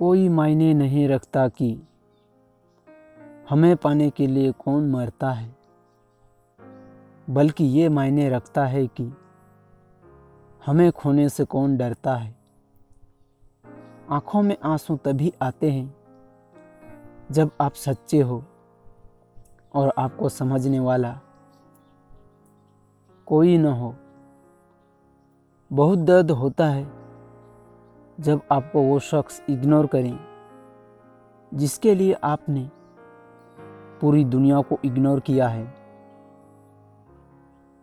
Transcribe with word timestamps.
कोई 0.00 0.28
मायने 0.28 0.74
नहीं 0.74 1.08
रखता 1.08 1.48
कि 1.48 1.82
हमें 3.50 3.76
पाने 3.76 4.10
के 4.10 4.26
लिए 4.26 4.52
कौन 4.52 4.90
मरता 4.90 5.30
है। 5.30 5.56
बल्कि 7.30 7.64
ये 7.64 7.88
मायने 7.88 8.28
रखता 8.28 8.66
है 8.66 8.86
कि 8.86 9.12
हमें 10.66 10.92
खोने 10.92 11.28
से 11.28 11.44
कौन 11.44 11.76
डरता 11.76 12.14
है। 12.14 12.36
आँखों 14.10 14.42
में 14.42 14.56
आँसू 14.64 14.96
तभी 14.96 15.32
आते 15.42 15.70
हैं 15.70 15.96
जब 17.30 17.50
आप 17.60 17.72
सच्चे 17.72 18.20
हो 18.20 18.44
और 19.74 19.92
आपको 19.98 20.28
समझने 20.28 20.80
वाला 20.80 21.20
कोई 23.26 23.58
न 23.58 23.66
हो। 23.66 23.96
बहुत 25.72 25.98
दर्द 25.98 26.30
होता 26.30 26.68
है 26.68 26.99
जब 28.20 28.40
आपको 28.52 28.82
वो 28.82 28.98
शख्स 28.98 29.42
इग्नोर 29.50 29.86
करें, 29.86 30.18
जिसके 31.52 31.94
लिए 31.94 32.16
आपने 32.24 32.68
पूरी 34.00 34.24
दुनिया 34.24 34.60
को 34.60 34.78
इग्नोर 34.84 35.20
किया 35.20 35.48
है, 35.48 35.64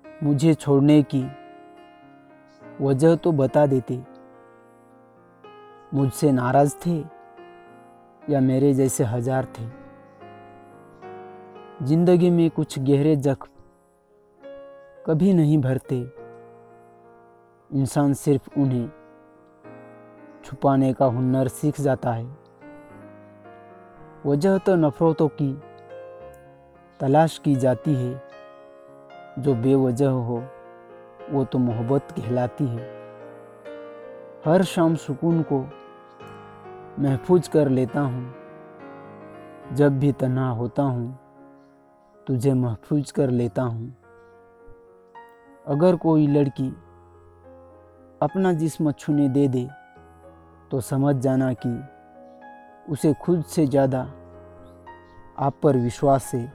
मुझे 0.06 0.54
छोड़ने 0.54 1.02
की 1.06 1.26
वजह 2.82 3.16
तो 3.16 3.32
बता 3.32 3.66
देते। 3.66 4.00
मुझसे 5.94 6.32
नाराज़ 6.32 6.76
थे 6.86 6.98
या 8.24 8.40
मेरे 8.42 8.74
जैसे 8.74 9.04
हज़ार 9.04 9.46
थे। 9.58 9.68
ज़िंदगी 11.86 12.30
में 12.30 12.50
कुछ 12.50 12.80
गहरे 12.80 13.16
जख्म 13.16 13.48
कभी 15.06 15.34
नहीं 15.34 15.58
भरते। 15.58 16.00
इंसान 17.72 18.14
सिर्फ़ 18.14 18.50
उन्हें 18.60 18.90
छुपाने 20.48 20.94
का 20.94 21.06
हुनर 21.06 21.48
सीख 21.48 21.82
जाता 21.82 22.12
है। 22.12 22.38
वजह 24.26 24.58
तो 24.58 24.76
नफरतों 24.76 25.28
की 25.28 25.62
तलाश 27.00 27.38
की 27.38 27.56
जाती 27.56 27.94
है। 27.96 28.24
जो 29.40 29.56
बेवजह 29.56 30.10
हो, 30.10 30.44
वो 31.32 31.46
तो 31.46 31.60
मोहब्बत 31.60 32.08
कहलाती 32.12 32.68
है। 32.68 32.84
हर 34.46 34.64
शाम 34.64 34.96
सुकून 34.96 35.42
को 35.42 35.60
महफूज 37.00 37.48
कर 37.48 37.70
लेता 37.70 38.02
हूँ। 38.02 38.36
जब 39.74 40.00
भी 40.00 40.12
तन्हा 40.12 40.50
होता 40.50 40.84
हूँ, 40.84 41.20
तुझे 42.28 42.54
महफूज 42.54 43.12
कर 43.12 43.30
लेता 43.30 43.62
हूँ। 43.62 43.98
अगर 45.68 45.96
कोई 45.96 46.28
लड़की 46.28 46.70
अपना 48.22 48.54
जिस्म 48.54 48.92
छूने 48.92 49.30
दे 49.30 49.48
दे 49.48 49.70
तो 50.72 50.82
समझ 50.82 51.16
जाना 51.16 51.54
कि 51.66 51.70
उसे 52.92 53.14
खुद 53.14 53.44
से 53.44 53.66
ज़्यादा 53.68 54.00
आप 55.40 55.60
पर 55.64 55.78
विश्वास 55.78 56.32
है। 56.34 56.46